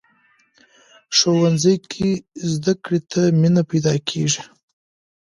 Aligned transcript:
ښوونځی 1.17 1.75
کې 1.91 2.09
زده 2.53 2.73
کړې 2.83 2.99
ته 3.11 3.21
مینه 3.41 3.61
پیدا 3.71 3.93
کېږي 4.09 4.43